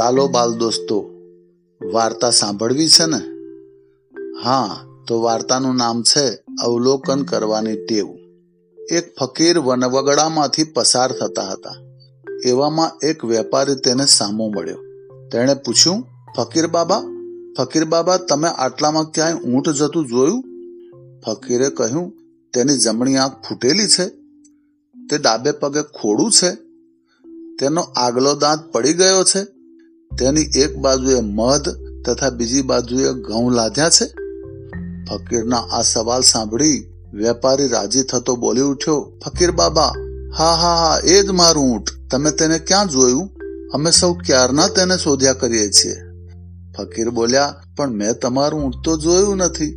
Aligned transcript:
ચાલો 0.00 0.28
બાલ 0.28 0.52
દોસ્તો, 0.52 1.10
વાર્તા 1.92 2.30
સાંભળવી 2.30 2.88
છે 2.88 3.06
ને? 3.06 3.20
હા, 4.44 4.80
તો 5.06 5.20
વાર્તાનું 5.20 5.76
નામ 5.76 6.02
છે 6.02 6.38
અવલોકન 6.62 7.22
કરવાની 7.22 7.76
ટેવ. 7.76 8.08
એક 8.92 9.14
ફકીર 9.20 9.58
વનવગડામાંથી 9.58 10.64
પસાર 10.64 11.12
થતા 11.12 11.42
હતા. 11.42 11.74
એવામાં 12.44 13.06
એક 13.06 13.24
વેપારી 13.24 13.74
તેને 13.74 14.06
સામો 14.06 14.48
મળ્યો. 14.48 14.76
તેણે 15.32 15.54
પૂછ્યું, 15.54 16.06
ફકીર 16.36 16.66
બાબા 16.66 17.02
ફકીર 17.58 17.84
બાબા, 17.84 18.16
તમે 18.16 18.48
આટલામાં 18.48 19.04
ક્યાંય 19.04 19.34
ઊંટ 19.34 19.68
જતું 19.68 20.06
જોયું? 20.06 20.42
ફકીરે 21.26 21.70
કહ્યું, 21.70 22.12
તેની 22.52 22.78
જમણી 22.78 23.16
આંખ 23.16 23.32
ફૂટેલી 23.48 23.88
છે. 23.88 24.08
તે 25.10 25.18
ડાબે 25.18 25.52
પગે 25.52 25.82
ખોડું 25.82 26.30
છે. 26.30 26.54
તેનો 27.58 27.80
આગલો 27.80 28.34
દાંત 28.34 28.72
પડી 28.72 28.92
ગયો 28.92 29.24
છે. 29.24 29.59
તેની 30.18 30.40
એક 30.40 30.78
બાજુએ 30.78 31.20
મધ 31.20 31.68
તથા 32.06 32.30
બીજી 32.30 32.62
બાજુએ 32.62 33.12
ઘઉં 33.12 33.52
લાદ્યા 33.52 33.90
છે? 33.90 34.04
ફકીરના 35.10 35.56
આ 35.56 35.82
સવાલ 35.82 36.20
સાંભળી 36.20 36.92
વેપારી 37.14 37.68
રાજી 37.68 38.02
થતો 38.02 38.36
બોલી 38.36 38.60
ઉઠ્યો, 38.60 39.12
ફકીર 39.24 39.50
બાબા, 39.50 39.92
હા 40.38 40.54
હા 40.54 40.74
હા, 40.74 40.98
એ 41.04 41.22
જ 41.22 41.30
મારું 41.30 41.64
ઊંટ. 41.64 42.10
તમે 42.10 42.30
તેને 42.30 42.58
ક્યાં 42.58 42.88
જોયું? 42.88 43.30
અમે 43.74 43.90
સૌ 43.90 44.12
ક્યારના 44.14 44.68
તેને 44.68 44.96
શોધ્યા 44.96 45.32
કરીએ 45.32 45.70
છીએ. 45.70 45.94
ફકીર 46.78 47.10
બોલ્યા, 47.10 47.54
પણ 47.76 47.90
મેં 47.90 48.12
તમારું 48.12 48.62
ઊંટ 48.62 48.74
તો 48.84 48.96
જોયું 48.96 49.36
નથી. 49.36 49.76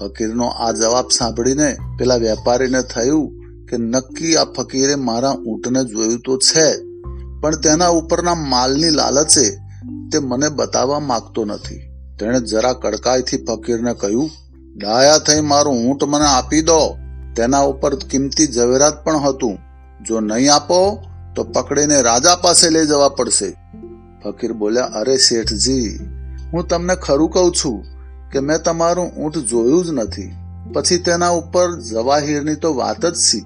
ફકીરનો 0.00 0.46
આ 0.46 0.72
જવાબ 0.72 1.08
સાંભળીને 1.08 1.76
પેલા 1.98 2.16
વેપારીને 2.16 2.82
થયું 2.82 3.32
કે 3.66 3.76
નક્કી 3.76 4.36
આ 4.36 4.44
ફકીરે 4.44 4.94
મારા 4.94 5.32
ઊંટને 5.32 5.84
જોયું 5.84 6.20
તો 6.20 6.36
છે 6.36 6.87
પણ 7.40 7.56
તેના 7.56 7.88
ઉપરના 7.88 8.34
માલની 8.34 8.90
લાલચે 8.90 9.50
તે 10.12 10.18
મને 10.18 10.48
બતાવવા 10.48 11.00
માંગતો 11.00 11.44
નથી. 11.44 11.80
તેણે 12.18 12.40
જરા 12.40 12.72
કડકાઈથી 12.72 13.44
ફકીરને 13.44 13.94
કહ્યું, 13.94 14.30
ડાયા 14.76 15.18
થઈ 15.18 15.40
મારું 15.40 15.90
ઊંટ 15.90 16.04
મને 16.04 16.24
આપી 16.24 16.62
દો. 16.62 16.96
તેના 17.36 17.60
ઉપર 17.60 17.94
કિંમતી 17.94 18.46
ઝવેરાત 18.46 19.04
પણ 19.04 19.16
હતું. 19.16 19.58
જો 20.04 20.20
નહીં 20.20 20.54
આપો, 20.54 20.98
તો 21.36 21.44
પકડીને 21.44 22.02
રાજા 22.02 22.36
પાસે 22.36 22.70
લઈ 22.70 22.86
જવા 22.86 23.08
પડશે. 23.08 23.56
ફકીર 24.24 24.52
બોલ્યા, 24.52 24.84
અરે 24.84 25.16
શેઠજી, 25.16 25.98
હું 26.52 26.68
તમને 26.68 26.96
ખરું 26.96 27.30
કહું 27.30 27.54
છું 27.54 27.84
કે 28.32 28.40
મેં 28.40 28.62
તમારું 28.62 29.06
ઊંટ 29.06 29.38
જોયું 29.38 29.84
જ 29.84 29.90
નથી. 29.90 30.32
પછી 30.72 30.98
તેના 30.98 31.28
ઉપર 31.28 31.80
જવાહીરની 31.80 32.54
તો 32.54 32.74
વાત 32.74 33.06
જ 33.06 33.16
સી 33.16 33.44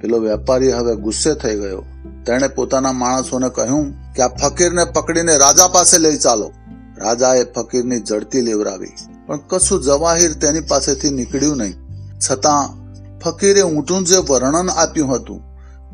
પેલો 0.00 0.18
વેપારી 0.18 0.72
હવે 0.72 0.96
ગુસ્સે 0.96 1.34
થઈ 1.34 1.56
ગયો. 1.56 1.84
તેણે 2.26 2.48
પોતાના 2.48 2.92
માણસોને 2.92 3.48
કહ્યું 3.48 4.12
કે 4.12 4.22
આ 4.22 4.28
ફકીરને 4.28 4.84
પકડીને 4.84 5.36
રાજા 5.36 5.68
પાસે 5.68 5.98
લઈ 5.98 6.18
ચાલો. 6.18 6.52
રાજાએ 6.98 7.44
ફકીરની 7.44 8.00
જડતી 8.00 8.40
લેવરાવી 8.40 8.94
પણ 9.26 9.40
કશું 9.48 9.82
જવાહીર 9.82 10.32
તેની 10.32 10.60
પાસેથી 10.60 11.10
નીકળ્યું 11.10 11.56
નહીં. 11.56 11.74
છતાં 12.18 12.82
ફકીરે 13.18 13.62
ઊંટનું 13.62 14.04
જે 14.04 14.16
વર્ણન 14.16 14.70
આપ્યું 14.70 15.14
હતું, 15.16 15.40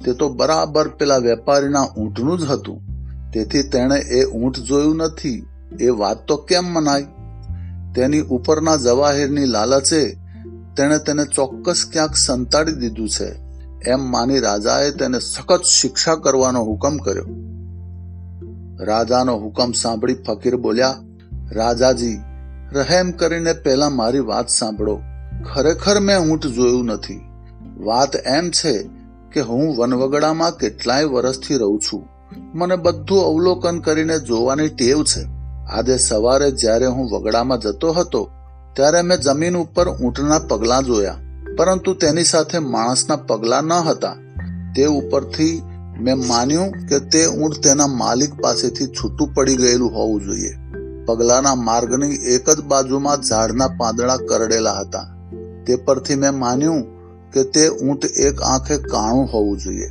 તે 0.05 0.13
તો 0.13 0.29
બરાબર 0.29 0.89
પેલા 0.89 1.17
વેપારીના 1.17 1.87
ઊંટનું 1.99 2.39
જ 2.39 2.45
હતું. 2.45 2.81
તેથી 3.33 3.63
તેણે 3.63 3.99
એ 3.99 4.25
ઊંટ 4.25 4.59
જોયું 4.59 4.97
નથી, 4.97 5.47
એ 5.81 5.89
વાત 5.89 6.27
તો 6.29 6.37
કેમ 6.37 6.65
મનાય? 6.65 7.03
તેની 7.95 8.21
ઉપરના 8.21 8.77
જવાહીરની 8.77 9.47
લાલચે 9.47 10.03
તેણે 10.77 10.99
તેને 10.99 11.25
ચોક્કસ 11.25 11.85
ક્યાંક 11.93 12.17
સંતાડી 12.17 12.73
દીધું 12.73 13.09
છે. 13.09 13.48
એમ 13.87 14.11
માની 14.11 14.41
રાજાએ 14.41 14.91
તેને 14.91 15.19
સખત 15.19 15.63
શિક્ષા 15.63 16.15
કરવાનો 16.15 16.63
હુકમ 16.63 16.97
કર્યો. 16.97 17.25
રાજાનો 18.85 19.37
હુકમ 19.37 19.73
સાંભળી 19.73 20.15
ફકીર 20.15 20.57
બોલ્યા, 20.57 20.95
રાજાજી, 21.53 22.19
રહેમ 22.73 23.11
કરીને 23.11 23.53
પહેલા 23.53 23.91
મારી 23.91 24.21
વાત 24.21 24.49
સાંભળો. 24.49 25.01
ખરેખર 25.55 26.01
મેં 26.01 26.19
ઊંટ 26.19 26.47
જોયું 26.47 26.85
નથી. 26.85 27.21
વાત 27.79 28.17
એમ 28.17 28.51
છે 28.51 28.89
કે 29.33 29.41
હું 29.41 29.77
વનવગડામાં 29.77 30.57
કેટલાય 30.57 31.05
વર્ષથી 31.05 31.57
રહું 31.57 31.81
છું. 31.81 32.09
મને 32.55 32.77
બધું 32.77 33.25
અવલોકન 33.25 33.79
કરીને 33.79 34.19
જોવાની 34.19 34.69
ટેવ 34.69 35.05
છે. 35.05 35.27
આજે 35.71 35.97
સવારે 35.97 36.51
જ્યારે 36.51 36.87
હું 36.87 37.11
વગડામાં 37.11 37.59
જતો 37.59 37.93
હતો, 37.93 38.31
ત્યારે 38.73 39.03
મેં 39.03 39.19
જમીન 39.19 39.57
ઉપર 39.57 39.89
ઊંટના 39.89 40.39
પગલા 40.39 40.81
જોયા. 40.81 41.15
પરંતુ 41.59 41.95
તેની 41.95 42.25
સાથે 42.25 42.59
માણસના 42.59 43.17
પગલા 43.17 43.61
ન 43.61 43.73
હતા. 43.73 44.17
તે 44.77 44.85
ઉપરથી 44.85 45.63
મેં 46.01 46.19
માન્યું 46.19 46.71
કે 46.71 46.99
તે 46.99 47.27
ઊંટ 47.27 47.65
તેના 47.65 47.87
માલિક 47.87 48.35
પાસેથી 48.35 48.87
છૂટું 48.87 49.35
પડી 49.35 49.57
ગયેલું 49.57 49.91
હોવું 49.91 50.23
જોઈએ. 50.23 50.55
પગલાના 51.07 51.55
માર્ગની 51.55 52.15
એક 52.15 52.51
જ 52.51 52.61
બાજુમાં 52.61 53.17
ઝાડના 53.17 53.69
પાંદડા 53.69 54.17
કરડેલા 54.17 54.73
હતા. 54.73 55.07
તે 55.67 55.77
પરથી 55.77 56.15
મેં 56.15 56.39
માન્યું 56.39 56.83
કે 57.33 57.43
તે 57.43 57.69
ઊંટ 57.69 58.05
એક 58.05 58.43
આંખે 58.43 58.79
કાણું 58.79 59.27
હોવું 59.27 59.59
જોઈએ. 59.59 59.89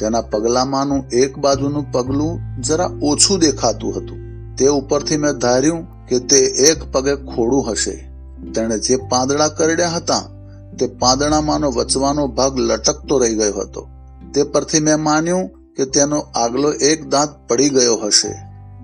તેના 0.00 0.20
પગલામાંનું 0.20 1.04
એક 1.12 1.38
બાજુનું 1.38 1.92
પગલું 1.92 2.62
જરા 2.62 2.90
ઓછું 3.02 3.38
દેખાતું 3.38 3.96
હતું. 3.96 4.18
તે 4.56 4.66
ઉપરથી 4.66 5.16
મેં 5.16 5.32
ધાર્યું 5.32 6.06
કે 6.06 6.18
તે 6.18 6.38
એક 6.38 6.92
પગે 6.92 7.14
ખોડું 7.14 7.72
હશે. 7.72 8.12
તેણે 8.54 8.78
જે 8.78 8.96
પાંદડા 8.96 9.48
કરડ્યા 9.48 9.88
હતા 9.88 10.39
તે 10.78 10.86
પાંદડામાંનો 10.86 11.70
વચવાનો 11.70 12.26
ભાગ 12.26 12.58
લટકતો 12.58 13.18
રહી 13.18 13.34
ગયો 13.34 13.54
હતો. 13.54 13.88
તે 14.34 14.42
પરથી 14.42 14.80
મેં 14.80 15.00
માન્યું 15.00 15.50
કે 15.76 15.84
તેનો 15.84 16.18
આગલો 16.18 16.72
એક 16.72 17.08
દાંત 17.08 17.48
પડી 17.48 17.68
ગયો 17.68 17.96
હશે. 17.96 18.28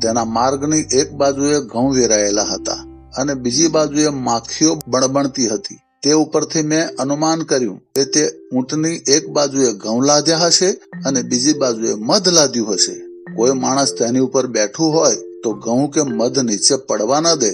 તેના 0.02 0.24
માર્ગની 0.24 0.80
એક 0.80 1.12
બાજુએ 1.12 1.60
ઘઉં 1.60 1.94
વેરાયેલા 1.94 2.42
હતા 2.42 2.84
અને 3.16 3.34
બીજી 3.34 3.68
બાજુએ 3.68 4.08
માખીઓ 4.08 4.74
બણબણતી 4.88 5.48
હતી. 5.48 5.78
તે 6.02 6.12
ઉપરથી 6.12 6.62
મેં 6.62 6.88
અનુમાન 6.98 7.42
કર્યું 7.42 7.78
કે 7.94 8.04
તે 8.04 8.28
ઊંટની 8.56 8.88
એક 8.88 9.28
બાજુએ 9.28 9.72
ઘઉં 9.72 10.04
લાદ્યા 10.04 10.38
હશે 10.38 10.70
અને 11.06 11.22
બીજી 11.22 11.52
બાજુએ 11.52 11.94
મધ 11.94 12.28
લાદ્યું 12.28 12.74
હશે. 12.74 12.92
કોઈ 13.36 13.52
માણસ 13.52 13.94
તેની 13.94 14.18
ઉપર 14.18 14.46
બેઠું 14.46 14.92
હોય 14.92 15.14
તો 15.14 15.52
ઘઉં 15.52 15.90
કે 15.90 16.02
મધ 16.02 16.38
નીચે 16.38 16.76
પડવા 16.76 17.20
ન 17.20 17.34
દે. 17.34 17.52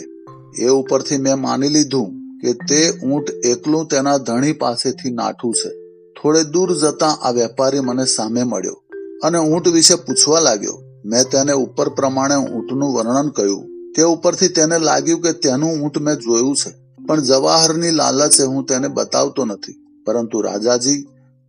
એ 0.58 0.68
ઉપરથી 0.68 1.18
મેં 1.18 1.40
માની 1.40 1.68
લીધું 1.68 2.21
કે 2.42 2.52
તે 2.68 2.80
ઊંટ 3.06 3.28
એકલું 3.44 3.84
તેના 3.86 4.18
ધણી 4.18 4.52
પાસેથી 4.52 5.10
નાઠું 5.10 5.54
છે. 5.54 5.70
થોડે 6.16 6.42
દૂર 6.44 6.70
જતા 6.76 7.14
આ 7.22 7.30
વેપારી 7.30 7.80
મને 7.80 8.04
સામે 8.06 8.42
મળ્યો 8.42 8.78
અને 9.24 9.38
ઊંટ 9.38 9.68
વિશે 9.68 9.94
પૂછવા 9.94 10.40
લાગ્યો. 10.40 10.78
મેં 11.04 11.24
તેને 11.32 11.52
ઉપર 11.52 11.88
પ્રમાણે 11.88 12.36
ઊંટનું 12.36 12.94
વર્ણન 12.94 13.28
કહ્યું 13.28 13.94
તે 13.94 14.02
ઉપરથી 14.02 14.48
તેને 14.48 14.76
લાગ્યું 14.78 15.22
કે 15.22 15.32
તેનું 15.32 15.72
ઊંટ 15.82 15.96
મેં 15.98 16.16
જોયું 16.16 16.56
છે, 16.56 16.70
પણ 17.06 17.20
જવાહરની 17.20 17.90
લાલચે 17.90 18.44
હું 18.44 18.64
તેને 18.64 18.88
બતાવતો 18.88 19.44
નથી. 19.44 19.78
પરંતુ 20.06 20.40
રાજાજી, 20.40 21.00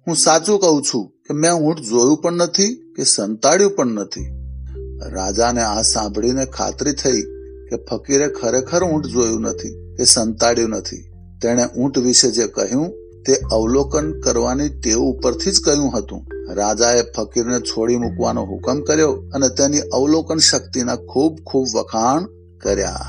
હું 0.07 0.15
સાચું 0.15 0.59
કહું 0.59 0.81
છું 0.83 1.05
કે 1.25 1.33
મેં 1.33 1.53
ઊંટ 1.53 1.79
જોયું 1.79 2.21
પણ 2.21 2.33
નથી 2.33 2.71
કે 2.95 3.03
સંતાડ્યું 3.03 3.75
પણ 3.75 3.87
નથી. 3.87 4.27
રાજાને 5.11 5.61
આ 5.61 5.81
સાંભળીને 5.81 6.45
ખાતરી 6.45 6.93
થઈ 6.93 7.21
કે 7.73 7.85
ફકીરે 7.85 8.27
ખરેખર 8.27 8.83
ઊંટ 8.83 9.05
જોયું 9.05 9.41
નથી, 9.41 9.95
કે 9.95 10.03
સંતાડ્યું 10.03 10.69
નથી. 10.69 10.97
તેણે 11.41 11.65
ઊંટ 11.77 11.97
વિશે 11.97 12.31
જે 12.31 12.47
કહ્યું, 12.47 12.89
તે 13.25 13.33
અવલોકન 13.51 14.19
કરવાની 14.19 14.69
ટેવ 14.69 14.97
ઉપરથી 14.97 15.51
જ 15.51 15.61
કહ્યું 15.65 15.97
હતું. 15.97 16.25
રાજાએ 16.53 17.01
ફકીરને 17.01 17.59
છોડી 17.59 17.95
મૂકવાનો 17.95 18.41
હુકમ 18.41 18.81
કર્યો 18.81 19.11
અને 19.33 19.49
તેની 19.49 19.79
અવલોકન 19.79 20.37
શક્તિના 20.37 20.95
ખૂબ 20.95 21.37
ખૂબ 21.45 21.65
વખાણ 21.75 22.25
કર્યા. 22.61 22.99